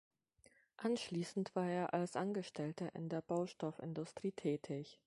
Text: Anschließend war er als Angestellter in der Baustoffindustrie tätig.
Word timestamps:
Anschließend 0.77 1.55
war 1.55 1.69
er 1.69 1.93
als 1.93 2.15
Angestellter 2.15 2.95
in 2.95 3.07
der 3.07 3.21
Baustoffindustrie 3.21 4.31
tätig. 4.31 4.97